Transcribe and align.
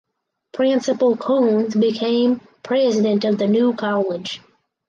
Principal 0.53 1.15
Koons 1.15 1.79
became 1.79 2.41
president 2.63 3.23
of 3.23 3.37
the 3.37 3.45
new 3.47 3.75
college. 3.75 4.41